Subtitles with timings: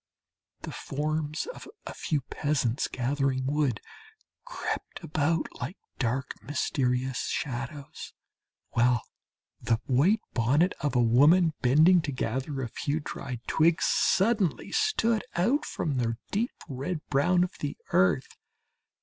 [0.63, 3.79] The forms of a few peasants gathering wood
[4.45, 8.11] crept about like dark mysterious shadows,
[8.71, 9.03] while
[9.61, 15.23] the white bonnet of a woman bending to gather a few dried twigs suddenly stood
[15.35, 18.37] out from the deep red brown of the earth.